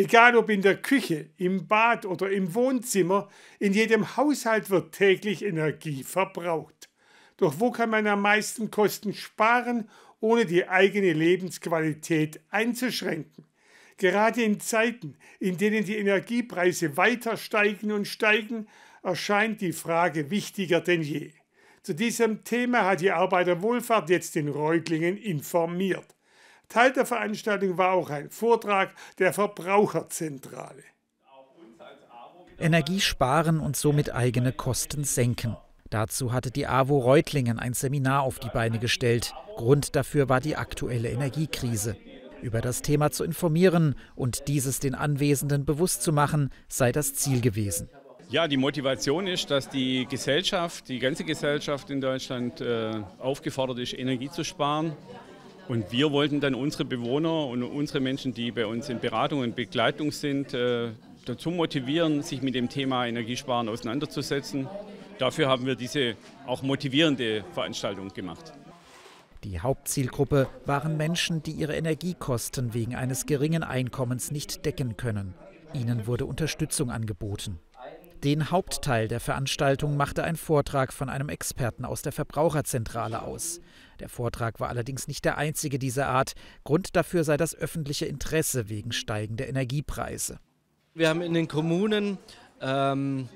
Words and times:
Egal 0.00 0.34
ob 0.34 0.48
in 0.48 0.62
der 0.62 0.78
Küche, 0.78 1.28
im 1.36 1.68
Bad 1.68 2.06
oder 2.06 2.30
im 2.30 2.54
Wohnzimmer, 2.54 3.28
in 3.58 3.74
jedem 3.74 4.16
Haushalt 4.16 4.70
wird 4.70 4.94
täglich 4.94 5.44
Energie 5.44 6.04
verbraucht. 6.04 6.88
Doch 7.36 7.60
wo 7.60 7.70
kann 7.70 7.90
man 7.90 8.06
am 8.06 8.22
meisten 8.22 8.70
Kosten 8.70 9.12
sparen, 9.12 9.90
ohne 10.18 10.46
die 10.46 10.66
eigene 10.66 11.12
Lebensqualität 11.12 12.40
einzuschränken? 12.48 13.44
Gerade 13.98 14.42
in 14.42 14.58
Zeiten, 14.58 15.18
in 15.38 15.58
denen 15.58 15.84
die 15.84 15.98
Energiepreise 15.98 16.96
weiter 16.96 17.36
steigen 17.36 17.92
und 17.92 18.08
steigen, 18.08 18.68
erscheint 19.02 19.60
die 19.60 19.74
Frage 19.74 20.30
wichtiger 20.30 20.80
denn 20.80 21.02
je. 21.02 21.32
Zu 21.82 21.94
diesem 21.94 22.42
Thema 22.44 22.86
hat 22.86 23.02
die 23.02 23.10
Arbeiterwohlfahrt 23.10 24.08
jetzt 24.08 24.34
in 24.36 24.48
Reutlingen 24.48 25.18
informiert. 25.18 26.16
Teil 26.70 26.92
der 26.92 27.04
Veranstaltung 27.04 27.76
war 27.76 27.92
auch 27.92 28.10
ein 28.10 28.30
Vortrag 28.30 28.94
der 29.18 29.32
Verbraucherzentrale. 29.32 30.84
Energie 32.58 33.00
sparen 33.00 33.58
und 33.58 33.76
somit 33.76 34.14
eigene 34.14 34.52
Kosten 34.52 35.02
senken. 35.04 35.56
Dazu 35.88 36.32
hatte 36.32 36.52
die 36.52 36.68
AWO 36.68 36.98
Reutlingen 36.98 37.58
ein 37.58 37.74
Seminar 37.74 38.22
auf 38.22 38.38
die 38.38 38.50
Beine 38.50 38.78
gestellt. 38.78 39.34
Grund 39.56 39.96
dafür 39.96 40.28
war 40.28 40.40
die 40.40 40.54
aktuelle 40.54 41.10
Energiekrise. 41.10 41.96
Über 42.40 42.60
das 42.60 42.82
Thema 42.82 43.10
zu 43.10 43.24
informieren 43.24 43.96
und 44.14 44.46
dieses 44.46 44.78
den 44.78 44.94
Anwesenden 44.94 45.64
bewusst 45.64 46.02
zu 46.02 46.12
machen, 46.12 46.50
sei 46.68 46.92
das 46.92 47.14
Ziel 47.14 47.40
gewesen. 47.40 47.88
Ja, 48.28 48.46
die 48.46 48.56
Motivation 48.56 49.26
ist, 49.26 49.50
dass 49.50 49.68
die 49.68 50.06
Gesellschaft, 50.08 50.88
die 50.88 51.00
ganze 51.00 51.24
Gesellschaft 51.24 51.90
in 51.90 52.00
Deutschland 52.00 52.60
äh, 52.60 53.02
aufgefordert 53.18 53.80
ist, 53.80 53.92
Energie 53.92 54.30
zu 54.30 54.44
sparen. 54.44 54.96
Und 55.70 55.92
wir 55.92 56.10
wollten 56.10 56.40
dann 56.40 56.56
unsere 56.56 56.84
Bewohner 56.84 57.46
und 57.46 57.62
unsere 57.62 58.00
Menschen, 58.00 58.34
die 58.34 58.50
bei 58.50 58.66
uns 58.66 58.88
in 58.88 58.98
Beratung 58.98 59.38
und 59.38 59.54
Begleitung 59.54 60.10
sind, 60.10 60.52
äh, 60.52 60.88
dazu 61.26 61.52
motivieren, 61.52 62.24
sich 62.24 62.42
mit 62.42 62.56
dem 62.56 62.68
Thema 62.68 63.06
Energiesparen 63.06 63.68
auseinanderzusetzen. 63.68 64.66
Dafür 65.20 65.48
haben 65.48 65.66
wir 65.66 65.76
diese 65.76 66.16
auch 66.44 66.62
motivierende 66.62 67.44
Veranstaltung 67.52 68.08
gemacht. 68.08 68.52
Die 69.44 69.60
Hauptzielgruppe 69.60 70.48
waren 70.66 70.96
Menschen, 70.96 71.44
die 71.44 71.52
ihre 71.52 71.76
Energiekosten 71.76 72.74
wegen 72.74 72.96
eines 72.96 73.26
geringen 73.26 73.62
Einkommens 73.62 74.32
nicht 74.32 74.66
decken 74.66 74.96
können. 74.96 75.34
Ihnen 75.72 76.08
wurde 76.08 76.26
Unterstützung 76.26 76.90
angeboten. 76.90 77.60
Den 78.24 78.50
Hauptteil 78.50 79.08
der 79.08 79.18
Veranstaltung 79.18 79.96
machte 79.96 80.22
ein 80.24 80.36
Vortrag 80.36 80.92
von 80.92 81.08
einem 81.08 81.30
Experten 81.30 81.86
aus 81.86 82.02
der 82.02 82.12
Verbraucherzentrale 82.12 83.22
aus. 83.22 83.60
Der 83.98 84.10
Vortrag 84.10 84.60
war 84.60 84.68
allerdings 84.68 85.08
nicht 85.08 85.24
der 85.24 85.38
einzige 85.38 85.78
dieser 85.78 86.06
Art. 86.08 86.34
Grund 86.62 86.96
dafür 86.96 87.24
sei 87.24 87.38
das 87.38 87.54
öffentliche 87.54 88.04
Interesse 88.04 88.68
wegen 88.68 88.92
steigender 88.92 89.48
Energiepreise. 89.48 90.38
Wir 90.92 91.08
haben 91.08 91.22
in 91.22 91.32
den 91.32 91.48
Kommunen 91.48 92.18
ähm, 92.60 93.30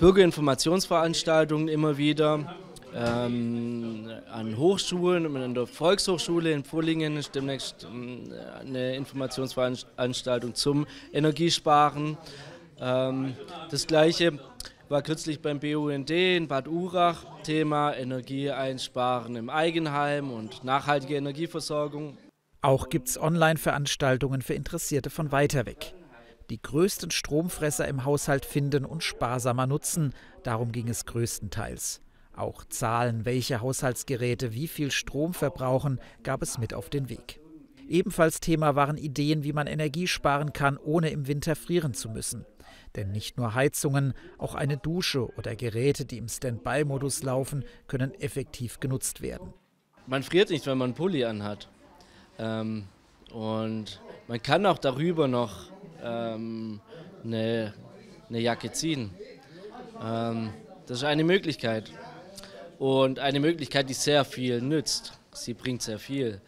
Bürgerinformationsveranstaltungen 0.00 1.68
immer 1.68 1.96
wieder. 1.96 2.56
Ähm, 2.92 4.10
an 4.32 4.56
Hochschulen, 4.56 5.36
an 5.36 5.54
der 5.54 5.66
Volkshochschule 5.66 6.50
in 6.50 6.62
Pullingen 6.62 7.18
ist 7.18 7.34
demnächst 7.34 7.84
ähm, 7.84 8.32
eine 8.58 8.96
Informationsveranstaltung 8.96 10.54
zum 10.54 10.86
Energiesparen. 11.12 12.16
Ähm, 12.80 13.34
das 13.70 13.86
gleiche 13.86 14.38
war 14.88 15.02
kürzlich 15.02 15.40
beim 15.40 15.58
BUND 15.58 16.10
in 16.10 16.48
Bad 16.48 16.68
Urach, 16.68 17.24
Thema 17.42 17.94
Energieeinsparen 17.94 19.36
im 19.36 19.50
Eigenheim 19.50 20.30
und 20.30 20.62
nachhaltige 20.64 21.16
Energieversorgung. 21.16 22.18
Auch 22.62 22.88
gibt 22.88 23.08
es 23.08 23.20
Online-Veranstaltungen 23.20 24.42
für 24.42 24.54
Interessierte 24.54 25.10
von 25.10 25.32
weiter 25.32 25.66
weg. 25.66 25.94
Die 26.50 26.62
größten 26.62 27.10
Stromfresser 27.10 27.88
im 27.88 28.04
Haushalt 28.04 28.44
finden 28.44 28.84
und 28.84 29.02
sparsamer 29.02 29.66
nutzen, 29.66 30.14
darum 30.44 30.70
ging 30.70 30.88
es 30.88 31.04
größtenteils. 31.06 32.00
Auch 32.36 32.64
Zahlen, 32.64 33.24
welche 33.24 33.60
Haushaltsgeräte 33.60 34.52
wie 34.52 34.68
viel 34.68 34.90
Strom 34.90 35.34
verbrauchen, 35.34 36.00
gab 36.22 36.42
es 36.42 36.58
mit 36.58 36.74
auf 36.74 36.90
den 36.90 37.08
Weg. 37.08 37.40
Ebenfalls 37.88 38.40
Thema 38.40 38.74
waren 38.74 38.96
Ideen, 38.96 39.44
wie 39.44 39.52
man 39.52 39.66
Energie 39.66 40.06
sparen 40.06 40.52
kann, 40.52 40.76
ohne 40.76 41.10
im 41.10 41.26
Winter 41.26 41.54
frieren 41.54 41.94
zu 41.94 42.08
müssen. 42.08 42.44
Denn 42.96 43.12
nicht 43.12 43.36
nur 43.36 43.54
Heizungen, 43.54 44.14
auch 44.38 44.54
eine 44.54 44.76
Dusche 44.76 45.28
oder 45.36 45.54
Geräte, 45.54 46.04
die 46.04 46.18
im 46.18 46.28
Standby-Modus 46.28 47.22
laufen, 47.22 47.64
können 47.86 48.14
effektiv 48.14 48.80
genutzt 48.80 49.20
werden. 49.20 49.52
Man 50.06 50.22
friert 50.22 50.50
nicht, 50.50 50.66
wenn 50.66 50.78
man 50.78 50.86
einen 50.86 50.94
Pulli 50.94 51.24
anhat. 51.24 51.68
Ähm, 52.38 52.84
und 53.32 54.00
man 54.28 54.42
kann 54.42 54.64
auch 54.66 54.78
darüber 54.78 55.28
noch 55.28 55.70
ähm, 56.02 56.80
eine, 57.24 57.74
eine 58.28 58.40
Jacke 58.40 58.72
ziehen. 58.72 59.10
Ähm, 60.02 60.50
das 60.86 60.98
ist 60.98 61.04
eine 61.04 61.24
Möglichkeit. 61.24 61.92
Und 62.78 63.18
eine 63.18 63.40
Möglichkeit, 63.40 63.88
die 63.88 63.94
sehr 63.94 64.24
viel 64.24 64.60
nützt. 64.60 65.18
Sie 65.32 65.54
bringt 65.54 65.82
sehr 65.82 65.98
viel. 65.98 66.40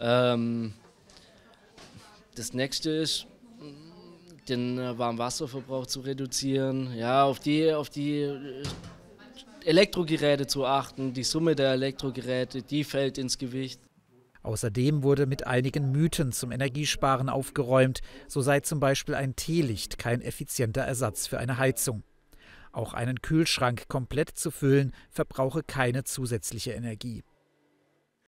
Ähm, 0.00 0.72
das 2.34 2.54
nächste 2.54 2.90
ist, 2.90 3.26
den 4.48 4.78
äh, 4.78 4.98
Warmwasserverbrauch 4.98 5.86
zu 5.86 6.00
reduzieren, 6.00 6.94
ja, 6.96 7.24
auf 7.24 7.38
die, 7.38 7.72
auf 7.72 7.90
die 7.90 8.22
äh, 8.22 8.62
Elektrogeräte 9.64 10.46
zu 10.46 10.64
achten. 10.66 11.12
Die 11.12 11.22
Summe 11.22 11.54
der 11.54 11.72
Elektrogeräte, 11.72 12.62
die 12.62 12.84
fällt 12.84 13.18
ins 13.18 13.38
Gewicht. 13.38 13.80
Außerdem 14.42 15.02
wurde 15.02 15.26
mit 15.26 15.46
einigen 15.46 15.92
Mythen 15.92 16.32
zum 16.32 16.50
Energiesparen 16.50 17.28
aufgeräumt, 17.28 18.00
so 18.26 18.40
sei 18.40 18.60
zum 18.60 18.80
Beispiel 18.80 19.14
ein 19.14 19.36
Teelicht 19.36 19.98
kein 19.98 20.22
effizienter 20.22 20.82
Ersatz 20.82 21.26
für 21.26 21.38
eine 21.38 21.58
Heizung. 21.58 22.02
Auch 22.72 22.94
einen 22.94 23.20
Kühlschrank 23.20 23.88
komplett 23.88 24.30
zu 24.30 24.50
füllen 24.50 24.92
verbrauche 25.10 25.62
keine 25.62 26.04
zusätzliche 26.04 26.72
Energie. 26.72 27.22